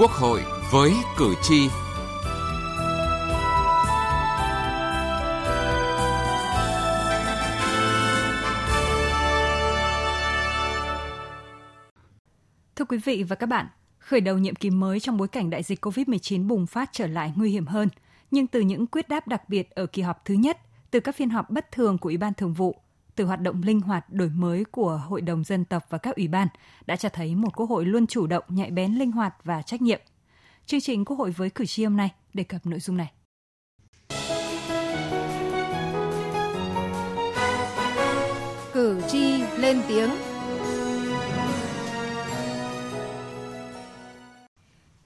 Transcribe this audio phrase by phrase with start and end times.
[0.00, 0.42] Quốc hội
[0.72, 1.68] với cử tri.
[12.76, 13.66] Thưa quý vị và các bạn,
[13.98, 17.32] khởi đầu nhiệm kỳ mới trong bối cảnh đại dịch COVID-19 bùng phát trở lại
[17.36, 17.88] nguy hiểm hơn,
[18.30, 20.58] nhưng từ những quyết đáp đặc biệt ở kỳ họp thứ nhất,
[20.90, 22.82] từ các phiên họp bất thường của Ủy ban Thường vụ,
[23.18, 26.28] từ hoạt động linh hoạt đổi mới của Hội đồng dân tộc và các ủy
[26.28, 26.48] ban
[26.86, 29.82] đã cho thấy một quốc hội luôn chủ động, nhạy bén, linh hoạt và trách
[29.82, 30.00] nhiệm.
[30.66, 33.12] Chương trình Quốc hội với cử tri hôm nay đề cập nội dung này.
[38.72, 40.10] Cử tri lên tiếng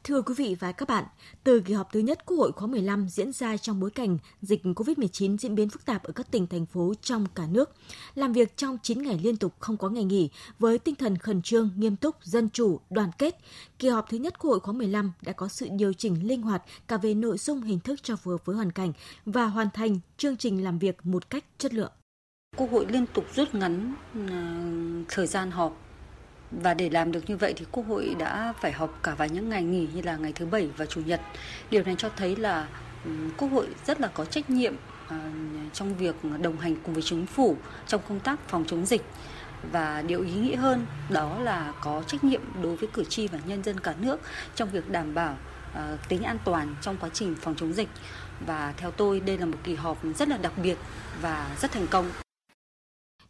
[0.05, 1.05] Thưa quý vị và các bạn,
[1.45, 4.62] từ kỳ họp thứ nhất Quốc hội khóa 15 diễn ra trong bối cảnh dịch
[4.65, 7.70] COVID-19 diễn biến phức tạp ở các tỉnh, thành phố trong cả nước,
[8.15, 11.43] làm việc trong 9 ngày liên tục không có ngày nghỉ với tinh thần khẩn
[11.43, 13.37] trương, nghiêm túc, dân chủ, đoàn kết,
[13.79, 16.62] kỳ họp thứ nhất Quốc hội khóa 15 đã có sự điều chỉnh linh hoạt
[16.88, 18.93] cả về nội dung hình thức cho phù hợp với hoàn cảnh
[19.27, 21.93] và hoàn thành chương trình làm việc một cách chất lượng.
[22.57, 24.60] Quốc hội liên tục rút ngắn à,
[25.09, 25.91] thời gian họp
[26.63, 29.49] và để làm được như vậy thì Quốc hội đã phải họp cả vào những
[29.49, 31.21] ngày nghỉ như là ngày thứ bảy và chủ nhật.
[31.71, 32.69] Điều này cho thấy là
[33.37, 34.75] Quốc hội rất là có trách nhiệm
[35.09, 35.17] ờ,
[35.73, 39.03] trong việc đồng hành cùng với chính phủ trong công tác phòng chống dịch
[39.73, 43.39] và điều ý nghĩa hơn đó là có trách nhiệm đối với cử tri và
[43.47, 44.21] nhân dân cả nước
[44.55, 45.37] trong việc đảm bảo
[45.75, 47.89] ờ, tính an toàn trong quá trình phòng chống dịch
[48.47, 50.77] và theo tôi, đây là một kỳ họp rất là đặc biệt
[51.21, 52.11] và rất thành công.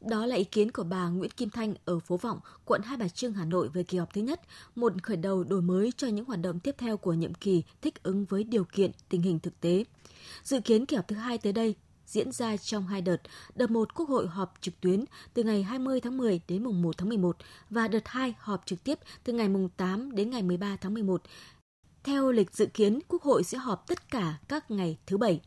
[0.09, 3.09] Đó là ý kiến của bà Nguyễn Kim Thanh ở phố Vọng, quận Hai Bà
[3.09, 4.41] Trưng, Hà Nội về kỳ họp thứ nhất,
[4.75, 8.03] một khởi đầu đổi mới cho những hoạt động tiếp theo của nhiệm kỳ thích
[8.03, 9.85] ứng với điều kiện tình hình thực tế.
[10.43, 11.75] Dự kiến kỳ họp thứ hai tới đây
[12.07, 13.17] diễn ra trong hai đợt.
[13.55, 16.99] Đợt 1 Quốc hội họp trực tuyến từ ngày 20 tháng 10 đến mùng 1
[16.99, 17.37] tháng 11
[17.71, 21.23] và đợt 2 họp trực tiếp từ ngày mùng 8 đến ngày 13 tháng 11.
[22.05, 25.41] Theo lịch dự kiến, Quốc hội sẽ họp tất cả các ngày thứ Bảy.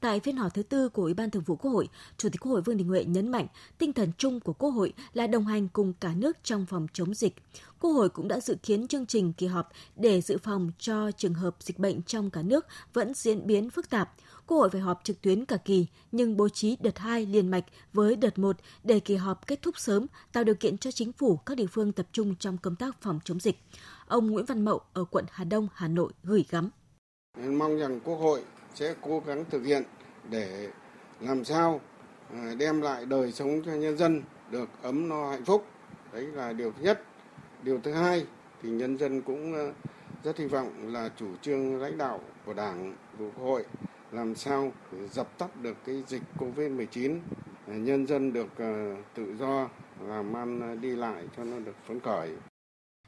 [0.00, 1.88] Tại phiên họp thứ tư của Ủy ban Thường vụ Quốc hội,
[2.18, 3.46] Chủ tịch Quốc hội Vương Đình Huệ nhấn mạnh
[3.78, 7.14] tinh thần chung của Quốc hội là đồng hành cùng cả nước trong phòng chống
[7.14, 7.34] dịch.
[7.80, 11.34] Quốc hội cũng đã dự kiến chương trình kỳ họp để dự phòng cho trường
[11.34, 14.14] hợp dịch bệnh trong cả nước vẫn diễn biến phức tạp.
[14.46, 17.64] Quốc hội phải họp trực tuyến cả kỳ, nhưng bố trí đợt 2 liền mạch
[17.92, 21.36] với đợt 1 để kỳ họp kết thúc sớm, tạo điều kiện cho chính phủ
[21.36, 23.58] các địa phương tập trung trong công tác phòng chống dịch.
[24.06, 26.70] Ông Nguyễn Văn Mậu ở quận Hà Đông, Hà Nội gửi gắm.
[27.38, 28.42] Mong rằng Quốc hội
[28.74, 29.82] sẽ cố gắng thực hiện
[30.30, 30.68] để
[31.20, 31.80] làm sao
[32.32, 35.66] ờ, đem lại đời sống cho nhân dân được ấm no hạnh phúc.
[36.12, 37.02] Đấy là điều thứ nhất.
[37.62, 38.26] Điều thứ hai
[38.62, 39.72] thì nhân dân cũng ờ,
[40.24, 43.64] rất hy vọng là chủ trương lãnh đạo của Đảng, của Quốc hội
[44.12, 44.72] làm sao
[45.10, 47.18] dập tắt được cái dịch Covid-19,
[47.66, 48.48] ờ, nhân dân được
[49.14, 49.68] tự do
[50.08, 52.30] làm ăn đi lại cho nó được phấn khởi.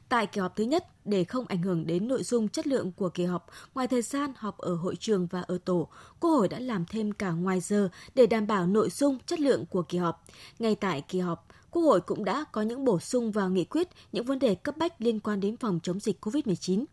[0.09, 3.09] Tại kỳ họp thứ nhất, để không ảnh hưởng đến nội dung chất lượng của
[3.09, 3.45] kỳ họp,
[3.75, 5.87] ngoài thời gian họp ở hội trường và ở tổ,
[6.19, 9.65] Quốc hội đã làm thêm cả ngoài giờ để đảm bảo nội dung chất lượng
[9.65, 10.25] của kỳ họp.
[10.59, 13.87] Ngay tại kỳ họp, Quốc hội cũng đã có những bổ sung vào nghị quyết
[14.11, 16.85] những vấn đề cấp bách liên quan đến phòng chống dịch COVID-19.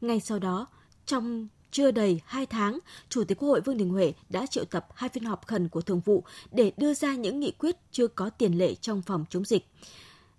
[0.00, 0.66] Ngay sau đó,
[1.06, 4.86] trong chưa đầy 2 tháng, Chủ tịch Quốc hội Vương Đình Huệ đã triệu tập
[4.94, 8.30] hai phiên họp khẩn của Thường vụ để đưa ra những nghị quyết chưa có
[8.30, 9.66] tiền lệ trong phòng chống dịch.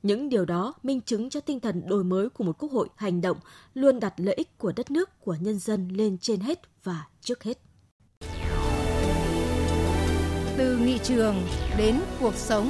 [0.06, 3.22] Những điều đó minh chứng cho tinh thần đổi mới của một quốc hội hành
[3.22, 3.38] động
[3.74, 7.44] luôn đặt lợi ích của đất nước, của nhân dân lên trên hết và trước
[7.44, 7.58] hết.
[10.58, 11.36] Từ nghị trường
[11.78, 12.70] đến cuộc sống.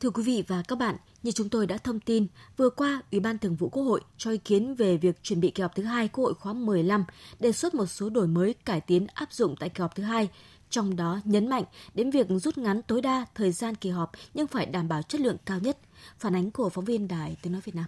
[0.00, 2.26] Thưa quý vị và các bạn, như chúng tôi đã thông tin,
[2.56, 5.50] vừa qua Ủy ban Thường vụ Quốc hội cho ý kiến về việc chuẩn bị
[5.50, 7.04] kỳ họp thứ hai Quốc hội khóa 15,
[7.40, 10.28] đề xuất một số đổi mới cải tiến áp dụng tại kỳ họp thứ hai
[10.70, 11.64] trong đó nhấn mạnh
[11.94, 15.20] đến việc rút ngắn tối đa thời gian kỳ họp nhưng phải đảm bảo chất
[15.20, 15.78] lượng cao nhất.
[16.18, 17.86] Phản ánh của phóng viên Đài Tiếng Nói Việt Nam.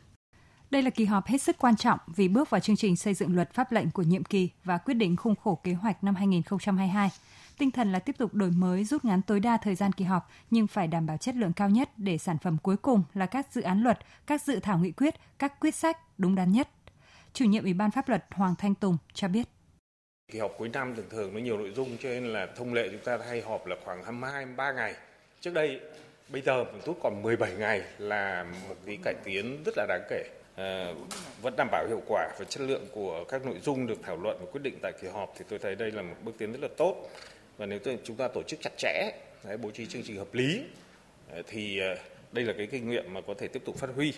[0.70, 3.34] Đây là kỳ họp hết sức quan trọng vì bước vào chương trình xây dựng
[3.34, 7.11] luật pháp lệnh của nhiệm kỳ và quyết định khung khổ kế hoạch năm 2022.
[7.58, 10.29] Tinh thần là tiếp tục đổi mới rút ngắn tối đa thời gian kỳ họp
[10.50, 13.52] nhưng phải đảm bảo chất lượng cao nhất để sản phẩm cuối cùng là các
[13.52, 16.69] dự án luật, các dự thảo nghị quyết, các quyết sách đúng đắn nhất.
[17.32, 19.49] Chủ nhiệm Ủy ban pháp luật Hoàng Thanh Tùng cho biết.
[20.32, 22.88] Kỳ họp cuối năm thường thường nó nhiều nội dung cho nên là thông lệ
[22.93, 24.94] chúng ta hay họp là khoảng 22 23 ngày.
[25.40, 25.81] Trước đây
[26.29, 30.02] bây giờ mình rút còn 17 ngày là một cái cải tiến rất là đáng
[30.11, 30.25] kể.
[30.56, 30.94] À,
[31.43, 34.37] vẫn đảm bảo hiệu quả và chất lượng của các nội dung được thảo luận
[34.40, 36.61] và quyết định tại kỳ họp thì tôi thấy đây là một bước tiến rất
[36.62, 37.11] là tốt
[37.58, 39.11] và nếu chúng ta tổ chức chặt chẽ
[39.44, 40.62] đấy, bố trí chương trình hợp lý
[41.31, 41.96] ờ, thì ờ,
[42.32, 44.12] đây là cái kinh nghiệm mà có thể tiếp tục phát huy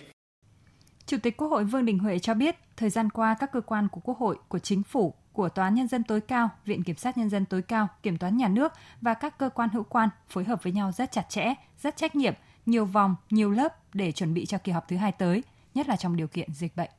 [1.05, 3.87] Chủ tịch Quốc hội Vương Đình Huệ cho biết, thời gian qua các cơ quan
[3.91, 6.95] của Quốc hội, của Chính phủ, của Tòa án Nhân dân tối cao, Viện Kiểm
[6.95, 8.71] sát Nhân dân tối cao, Kiểm toán Nhà nước
[9.01, 12.15] và các cơ quan hữu quan phối hợp với nhau rất chặt chẽ, rất trách
[12.15, 12.33] nhiệm,
[12.65, 15.43] nhiều vòng, nhiều lớp để chuẩn bị cho kỳ họp thứ hai tới,
[15.73, 16.89] nhất là trong điều kiện dịch bệnh.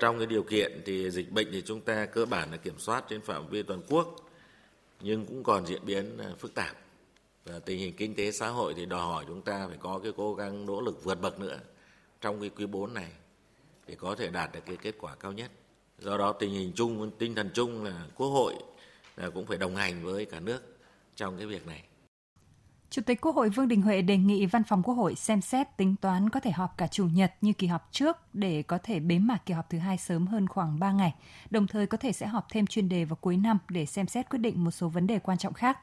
[0.00, 3.04] Trong cái điều kiện thì dịch bệnh thì chúng ta cơ bản là kiểm soát
[3.08, 4.16] trên phạm vi toàn quốc,
[5.00, 6.76] nhưng cũng còn diễn biến à, phức tạp.
[7.44, 10.12] Và tình hình kinh tế xã hội thì đòi hỏi chúng ta phải có cái
[10.16, 11.58] cố gắng nỗ lực vượt bậc nữa
[12.20, 13.12] trong cái quý 4 này
[13.86, 15.50] để có thể đạt được cái kết quả cao nhất.
[16.00, 18.54] Do đó tình hình chung, tinh thần chung là Quốc hội
[19.16, 20.78] là cũng phải đồng hành với cả nước
[21.16, 21.82] trong cái việc này.
[22.90, 25.76] Chủ tịch Quốc hội Vương Đình Huệ đề nghị Văn phòng Quốc hội xem xét
[25.76, 29.00] tính toán có thể họp cả chủ nhật như kỳ họp trước để có thể
[29.00, 31.14] bế mạc kỳ họp thứ hai sớm hơn khoảng 3 ngày.
[31.50, 34.30] Đồng thời có thể sẽ họp thêm chuyên đề vào cuối năm để xem xét
[34.30, 35.78] quyết định một số vấn đề quan trọng khác.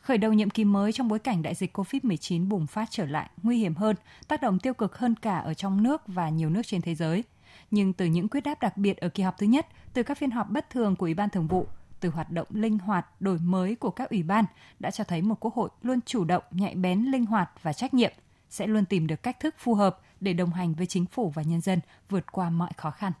[0.00, 3.30] Khởi đầu nhiệm kỳ mới trong bối cảnh đại dịch COVID-19 bùng phát trở lại,
[3.42, 3.96] nguy hiểm hơn,
[4.28, 7.24] tác động tiêu cực hơn cả ở trong nước và nhiều nước trên thế giới.
[7.70, 10.30] Nhưng từ những quyết đáp đặc biệt ở kỳ họp thứ nhất, từ các phiên
[10.30, 11.66] họp bất thường của Ủy ban Thường vụ,
[12.00, 14.44] từ hoạt động linh hoạt, đổi mới của các ủy ban
[14.78, 17.94] đã cho thấy một quốc hội luôn chủ động, nhạy bén, linh hoạt và trách
[17.94, 18.12] nhiệm,
[18.50, 21.42] sẽ luôn tìm được cách thức phù hợp để đồng hành với chính phủ và
[21.42, 23.12] nhân dân vượt qua mọi khó khăn.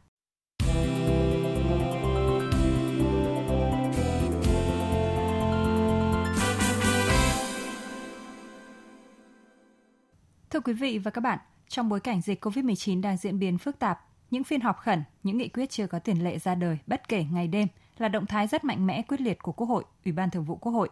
[10.50, 11.38] Thưa quý vị và các bạn,
[11.68, 15.38] trong bối cảnh dịch COVID-19 đang diễn biến phức tạp, những phiên họp khẩn, những
[15.38, 17.68] nghị quyết chưa có tiền lệ ra đời bất kể ngày đêm
[17.98, 20.56] là động thái rất mạnh mẽ quyết liệt của Quốc hội, Ủy ban Thường vụ
[20.56, 20.88] Quốc hội.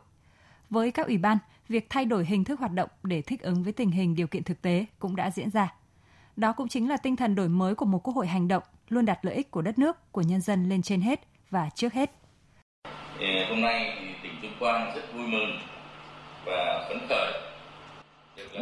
[0.71, 1.39] Với các ủy ban,
[1.69, 4.43] việc thay đổi hình thức hoạt động để thích ứng với tình hình điều kiện
[4.43, 5.75] thực tế cũng đã diễn ra.
[6.37, 9.05] Đó cũng chính là tinh thần đổi mới của một Quốc hội hành động, luôn
[9.05, 11.21] đặt lợi ích của đất nước, của nhân dân lên trên hết
[11.51, 12.11] và trước hết.
[13.49, 15.59] Hôm nay thì tỉnh Tuyên Quang rất vui mừng
[16.47, 17.48] và phấn khởi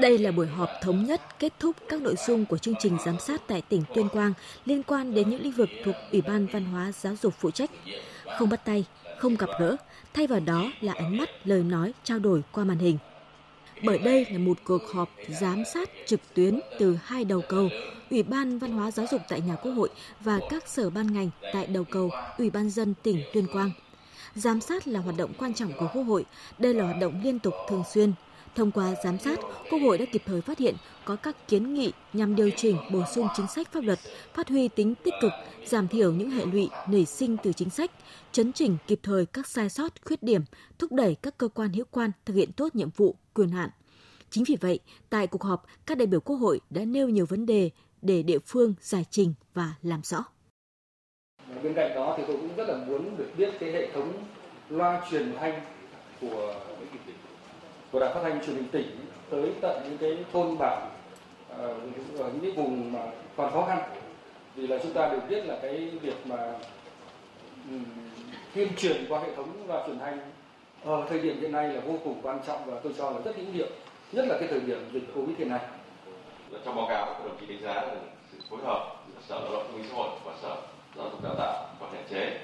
[0.00, 3.18] đây là buổi họp thống nhất kết thúc các nội dung của chương trình giám
[3.18, 4.32] sát tại tỉnh Tuyên Quang
[4.64, 7.70] liên quan đến những lĩnh vực thuộc Ủy ban Văn hóa Giáo dục phụ trách.
[8.38, 8.84] Không bắt tay,
[9.18, 9.76] không gặp gỡ,
[10.14, 12.98] thay vào đó là ánh mắt, lời nói, trao đổi qua màn hình.
[13.82, 15.10] Bởi đây là một cuộc họp
[15.40, 17.68] giám sát trực tuyến từ hai đầu cầu,
[18.10, 19.88] Ủy ban Văn hóa Giáo dục tại nhà Quốc hội
[20.20, 23.70] và các sở ban ngành tại đầu cầu Ủy ban dân tỉnh Tuyên Quang.
[24.34, 26.24] Giám sát là hoạt động quan trọng của Quốc hội,
[26.58, 28.12] đây là hoạt động liên tục thường xuyên,
[28.56, 30.74] Thông qua giám sát, Quốc hội đã kịp thời phát hiện
[31.04, 33.98] có các kiến nghị nhằm điều chỉnh bổ sung chính sách pháp luật,
[34.34, 35.32] phát huy tính tích cực,
[35.64, 37.90] giảm thiểu những hệ lụy nảy sinh từ chính sách,
[38.32, 40.42] chấn chỉnh kịp thời các sai sót, khuyết điểm,
[40.78, 43.70] thúc đẩy các cơ quan hữu quan thực hiện tốt nhiệm vụ, quyền hạn.
[44.30, 44.80] Chính vì vậy,
[45.10, 47.70] tại cuộc họp, các đại biểu Quốc hội đã nêu nhiều vấn đề
[48.02, 50.24] để địa phương giải trình và làm rõ.
[51.62, 54.12] Bên cạnh đó thì tôi cũng rất là muốn được biết cái hệ thống
[54.70, 55.60] loa truyền thanh
[56.20, 56.54] của
[57.96, 60.90] của đài phát thanh truyền hình tỉnh tới tận những cái thôn bản
[61.48, 61.68] ờ,
[62.18, 63.00] ở những cái vùng mà
[63.36, 63.78] còn khó khăn.
[64.54, 66.52] Vì là chúng ta đều biết là cái việc mà
[68.54, 70.18] tuyên truyền qua hệ thống loa truyền thanh
[70.84, 73.36] ở thời điểm hiện nay là vô cùng quan trọng và tôi cho là rất
[73.36, 73.68] hữu hiệu,
[74.12, 75.60] nhất là cái thời điểm dịch covid hiện nay.
[76.64, 77.94] Trong báo cáo đồng chí đánh giá là
[78.32, 80.56] sự phối hợp giữa sở lao động thương binh xã hội và sở
[80.96, 82.40] giáo dục đào tạo còn hạn chế.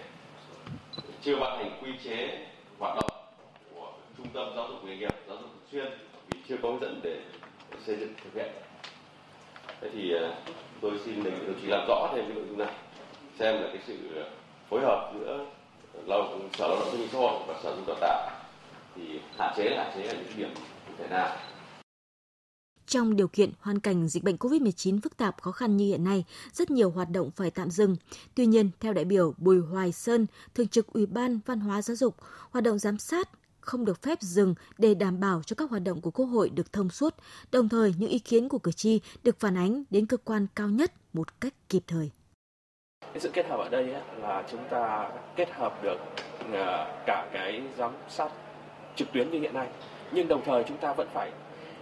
[1.23, 2.47] Chưa ban hành quy chế
[2.79, 3.11] hoạt động
[3.75, 5.12] của trung tâm giáo dục nghề nghiệp
[5.73, 5.93] xuyên
[6.31, 7.21] vì chưa có hướng dẫn để
[7.87, 8.53] xây dựng thực hiện
[9.81, 10.35] thế thì ờ,
[10.81, 12.75] tôi xin đề nghị đồng chí làm rõ thêm cái nội dung này
[13.39, 13.97] xem là cái sự
[14.71, 15.47] phối hợp giữa
[16.07, 18.31] lao sở lao động thương binh xã hội và sở giáo dục đào tạo
[18.96, 19.03] thì
[19.39, 20.55] hạn chế là hạn chế là những điểm
[20.87, 21.37] cụ thể nào
[22.87, 26.25] trong điều kiện hoàn cảnh dịch bệnh COVID-19 phức tạp khó khăn như hiện nay,
[26.53, 27.96] rất nhiều hoạt động phải tạm dừng.
[28.35, 31.96] Tuy nhiên, theo đại biểu Bùi Hoài Sơn, Thường trực Ủy ban Văn hóa Giáo
[31.96, 32.17] dục,
[32.51, 33.29] hoạt động giám sát
[33.63, 36.73] không được phép dừng để đảm bảo cho các hoạt động của Quốc hội được
[36.73, 37.15] thông suốt,
[37.53, 40.69] đồng thời những ý kiến của cử tri được phản ánh đến cơ quan cao
[40.69, 42.11] nhất một cách kịp thời.
[43.01, 45.97] Cái sự kết hợp ở đây là chúng ta kết hợp được
[46.53, 48.29] ờ, cả cái giám sát
[48.97, 49.69] trực tuyến như hiện nay,
[50.13, 51.33] nhưng đồng thời chúng ta vẫn phải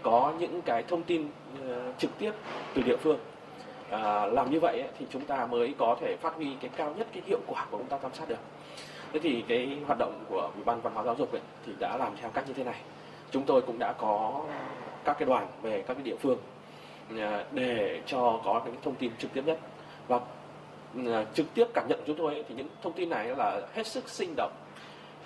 [0.03, 2.33] có những cái thông tin ờ, trực tiếp
[2.75, 3.19] từ địa phương.
[3.91, 7.07] À, làm như vậy thì chúng ta mới có thể phát huy cái cao nhất
[7.13, 8.39] cái hiệu quả của công tác giám sát được
[9.13, 11.97] thế thì cái hoạt động của ủy ban văn hóa giáo dục ấy, thì đã
[11.97, 12.81] làm theo cách như thế này.
[13.31, 14.45] Chúng tôi cũng đã có
[15.05, 16.39] các cái đoàn về các cái địa phương
[17.19, 19.59] à, để cho có những thông tin trực tiếp nhất.
[20.09, 20.21] Và
[21.07, 23.61] à, trực tiếp cảm nhận của chúng tôi ấy, thì những thông tin này là
[23.75, 24.53] hết sức sinh động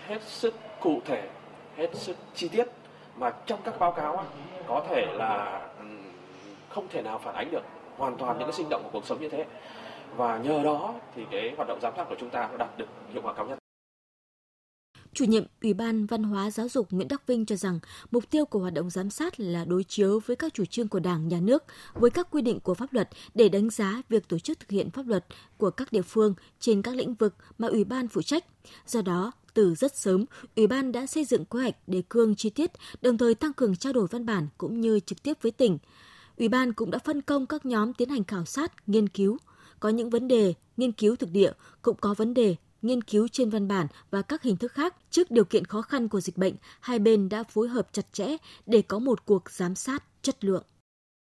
[0.06, 1.28] hết sức cụ thể
[1.76, 2.68] hết sức chi tiết.
[3.16, 4.26] Mà trong các báo cáo ấy,
[4.66, 5.84] có thể là ừ,
[6.68, 7.62] không thể nào phản ánh được
[7.96, 9.44] hoàn toàn những cái sinh động của cuộc sống như thế.
[10.16, 12.88] Và nhờ đó thì cái hoạt động giám sát của chúng ta nó đạt được
[13.12, 13.58] hiệu quả cao nhất.
[15.14, 17.78] Chủ nhiệm Ủy ban Văn hóa Giáo dục Nguyễn Đắc Vinh cho rằng
[18.10, 21.00] mục tiêu của hoạt động giám sát là đối chiếu với các chủ trương của
[21.00, 24.38] Đảng, Nhà nước, với các quy định của pháp luật để đánh giá việc tổ
[24.38, 25.24] chức thực hiện pháp luật
[25.56, 28.44] của các địa phương trên các lĩnh vực mà Ủy ban phụ trách.
[28.86, 30.24] Do đó, từ rất sớm,
[30.56, 32.70] Ủy ban đã xây dựng kế hoạch đề cương chi tiết,
[33.02, 35.78] đồng thời tăng cường trao đổi văn bản cũng như trực tiếp với tỉnh.
[36.38, 39.38] Ủy ban cũng đã phân công các nhóm tiến hành khảo sát, nghiên cứu.
[39.80, 41.52] Có những vấn đề nghiên cứu thực địa,
[41.82, 44.94] cũng có vấn đề nghiên cứu trên văn bản và các hình thức khác.
[45.10, 48.36] Trước điều kiện khó khăn của dịch bệnh, hai bên đã phối hợp chặt chẽ
[48.66, 50.64] để có một cuộc giám sát chất lượng.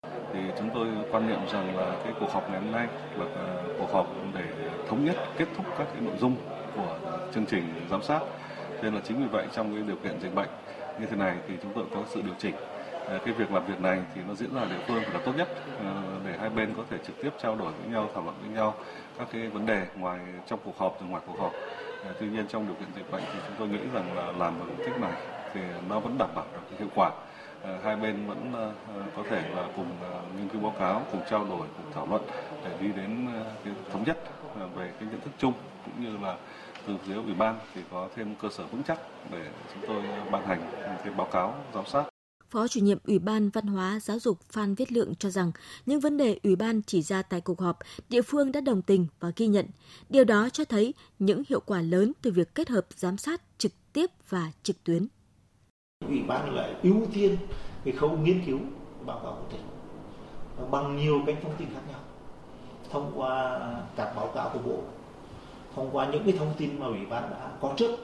[0.03, 3.63] Thì chúng tôi quan niệm rằng là cái cuộc họp ngày hôm nay là à,
[3.79, 6.35] cuộc họp để thống nhất kết thúc các cái nội dung
[6.75, 6.99] của
[7.33, 8.19] chương trình giám sát.
[8.81, 10.49] Nên là chính vì vậy trong cái điều kiện dịch bệnh
[10.99, 12.55] như thế này thì chúng tôi có sự điều chỉnh
[13.07, 15.33] Ờ, cái việc làm việc này thì nó diễn ra ở địa phương là tốt
[15.37, 15.47] nhất
[15.79, 18.49] ờ, để hai bên có thể trực tiếp trao đổi với nhau, thảo luận với
[18.49, 18.75] nhau
[19.17, 21.53] các cái vấn đề ngoài trong cuộc họp từ ngoài cuộc họp.
[22.05, 24.59] Ờ, tuy nhiên trong điều kiện dịch bệnh thì chúng tôi nghĩ rằng là làm
[24.59, 25.13] bằng cách này
[25.53, 27.11] thì nó vẫn đảm bảo được hiệu quả.
[27.83, 28.53] Hai bên vẫn
[29.15, 29.87] có thể là cùng
[30.37, 32.21] nghiên cứu báo cáo, cùng trao đổi, cùng thảo luận
[32.65, 33.27] để đi đến
[33.63, 34.17] cái thống nhất
[34.75, 35.53] về cái nhận thức chung
[35.85, 36.35] cũng như là
[36.87, 38.97] từ phía ủy ban thì có thêm cơ sở vững chắc
[39.31, 40.59] để chúng tôi ban hành
[41.03, 42.12] cái báo cáo, giám sát
[42.53, 45.51] Phó chủ nhiệm Ủy ban Văn hóa Giáo dục Phan Viết Lượng cho rằng
[45.85, 47.79] những vấn đề Ủy ban chỉ ra tại cuộc họp,
[48.09, 49.65] địa phương đã đồng tình và ghi nhận.
[50.09, 53.71] Điều đó cho thấy những hiệu quả lớn từ việc kết hợp giám sát trực
[53.93, 55.07] tiếp và trực tuyến.
[56.07, 57.37] Ủy ban lại ưu tiên
[57.85, 58.59] cái khâu nghiên cứu
[59.05, 59.61] báo cáo của tỉnh
[60.71, 61.99] bằng nhiều kênh thông tin khác nhau
[62.89, 63.59] thông qua
[63.95, 64.83] các báo cáo của bộ
[65.75, 67.99] thông qua những cái thông tin mà ủy ban đã có trước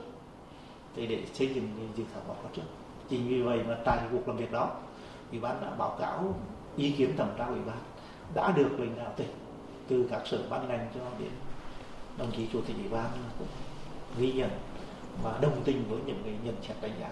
[0.95, 2.78] để, để xây dựng dự thảo báo cáo trước
[3.09, 4.71] chính vì vậy mà tại cuộc làm việc đó,
[5.31, 6.35] ủy ban đã báo cáo
[6.77, 7.77] ý kiến thẩm tra ủy ban,
[8.33, 9.29] đã được lãnh đạo tỉnh
[9.87, 11.31] từ các sở ban ngành cho đến
[12.17, 13.47] đồng chí chủ tịch ủy ban cũng
[14.19, 14.49] ghi nhận
[15.23, 17.09] và đồng tình với những cái nhận xét đánh giá,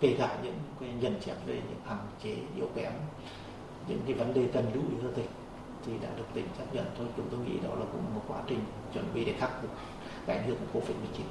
[0.00, 2.92] kể cả những cái nhận xét về những hạn chế, yếu kém,
[3.88, 5.26] những cái vấn đề cần lưu ý cho tỉnh
[5.86, 6.84] thì đã được tỉnh chấp nhận.
[6.98, 8.60] Thôi, chúng tôi nghĩ đó là cũng một quá trình
[8.94, 9.70] chuẩn bị để khắc phục
[10.26, 11.26] cái ảnh hưởng của covid 19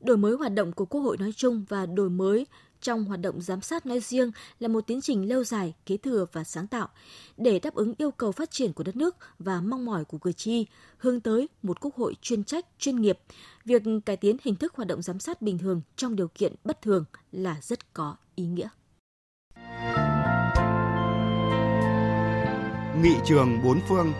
[0.00, 2.46] đổi mới hoạt động của Quốc hội nói chung và đổi mới
[2.80, 6.26] trong hoạt động giám sát nói riêng là một tiến trình lâu dài, kế thừa
[6.32, 6.88] và sáng tạo
[7.36, 10.32] để đáp ứng yêu cầu phát triển của đất nước và mong mỏi của cử
[10.32, 10.66] tri,
[10.98, 13.18] hướng tới một quốc hội chuyên trách, chuyên nghiệp.
[13.64, 16.82] Việc cải tiến hình thức hoạt động giám sát bình thường trong điều kiện bất
[16.82, 18.68] thường là rất có ý nghĩa.
[23.02, 24.12] Nghị trường bốn phương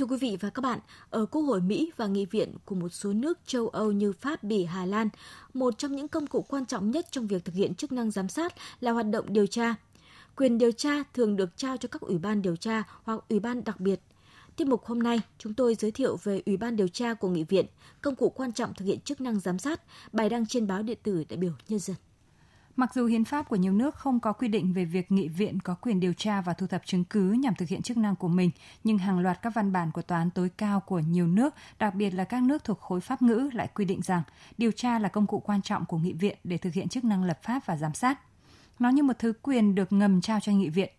[0.00, 0.78] Thưa quý vị và các bạn,
[1.10, 4.42] ở Quốc hội Mỹ và nghị viện của một số nước châu Âu như Pháp,
[4.42, 5.08] Bỉ, Hà Lan,
[5.54, 8.28] một trong những công cụ quan trọng nhất trong việc thực hiện chức năng giám
[8.28, 9.74] sát là hoạt động điều tra.
[10.36, 13.64] Quyền điều tra thường được trao cho các ủy ban điều tra hoặc ủy ban
[13.64, 14.00] đặc biệt.
[14.56, 17.44] Tiết mục hôm nay, chúng tôi giới thiệu về Ủy ban điều tra của Nghị
[17.44, 17.66] viện,
[18.02, 19.80] công cụ quan trọng thực hiện chức năng giám sát,
[20.12, 21.96] bài đăng trên báo điện tử đại biểu Nhân dân.
[22.80, 25.60] Mặc dù hiến pháp của nhiều nước không có quy định về việc nghị viện
[25.60, 28.28] có quyền điều tra và thu thập chứng cứ nhằm thực hiện chức năng của
[28.28, 28.50] mình,
[28.84, 31.94] nhưng hàng loạt các văn bản của tòa án tối cao của nhiều nước, đặc
[31.94, 34.22] biệt là các nước thuộc khối pháp ngữ lại quy định rằng
[34.58, 37.24] điều tra là công cụ quan trọng của nghị viện để thực hiện chức năng
[37.24, 38.20] lập pháp và giám sát.
[38.78, 40.90] Nó như một thứ quyền được ngầm trao cho nghị viện.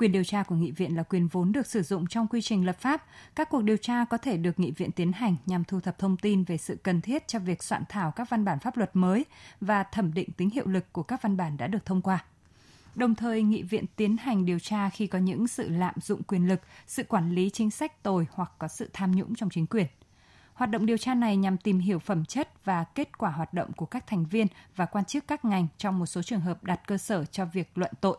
[0.00, 2.66] Quyền điều tra của nghị viện là quyền vốn được sử dụng trong quy trình
[2.66, 3.04] lập pháp.
[3.34, 6.16] Các cuộc điều tra có thể được nghị viện tiến hành nhằm thu thập thông
[6.16, 9.24] tin về sự cần thiết cho việc soạn thảo các văn bản pháp luật mới
[9.60, 12.24] và thẩm định tính hiệu lực của các văn bản đã được thông qua.
[12.94, 16.48] Đồng thời, nghị viện tiến hành điều tra khi có những sự lạm dụng quyền
[16.48, 19.86] lực, sự quản lý chính sách tồi hoặc có sự tham nhũng trong chính quyền.
[20.54, 23.72] Hoạt động điều tra này nhằm tìm hiểu phẩm chất và kết quả hoạt động
[23.72, 26.80] của các thành viên và quan chức các ngành trong một số trường hợp đặt
[26.86, 28.18] cơ sở cho việc luận tội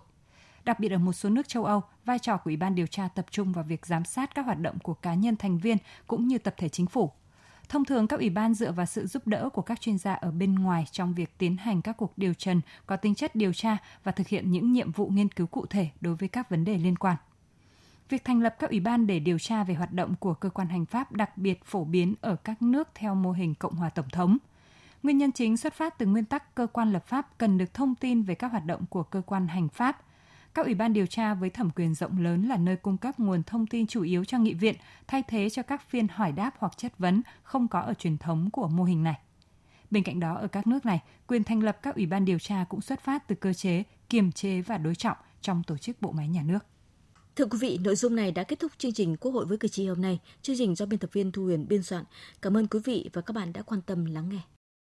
[0.65, 3.07] Đặc biệt ở một số nước châu Âu, vai trò của Ủy ban điều tra
[3.07, 5.77] tập trung vào việc giám sát các hoạt động của cá nhân thành viên
[6.07, 7.11] cũng như tập thể chính phủ.
[7.69, 10.31] Thông thường các ủy ban dựa vào sự giúp đỡ của các chuyên gia ở
[10.31, 13.77] bên ngoài trong việc tiến hành các cuộc điều trần có tính chất điều tra
[14.03, 16.77] và thực hiện những nhiệm vụ nghiên cứu cụ thể đối với các vấn đề
[16.77, 17.17] liên quan.
[18.09, 20.67] Việc thành lập các ủy ban để điều tra về hoạt động của cơ quan
[20.67, 24.09] hành pháp đặc biệt phổ biến ở các nước theo mô hình Cộng hòa Tổng
[24.09, 24.37] thống.
[25.03, 27.95] Nguyên nhân chính xuất phát từ nguyên tắc cơ quan lập pháp cần được thông
[27.95, 30.01] tin về các hoạt động của cơ quan hành pháp–
[30.53, 33.43] các ủy ban điều tra với thẩm quyền rộng lớn là nơi cung cấp nguồn
[33.43, 34.75] thông tin chủ yếu cho nghị viện,
[35.07, 38.49] thay thế cho các phiên hỏi đáp hoặc chất vấn không có ở truyền thống
[38.51, 39.19] của mô hình này.
[39.91, 42.65] Bên cạnh đó, ở các nước này, quyền thành lập các ủy ban điều tra
[42.69, 46.11] cũng xuất phát từ cơ chế kiềm chế và đối trọng trong tổ chức bộ
[46.11, 46.65] máy nhà nước.
[47.35, 49.67] Thưa quý vị, nội dung này đã kết thúc chương trình Quốc hội với cử
[49.67, 50.19] tri hôm nay.
[50.41, 52.03] Chương trình do biên tập viên Thu Huyền biên soạn.
[52.41, 54.41] Cảm ơn quý vị và các bạn đã quan tâm lắng nghe.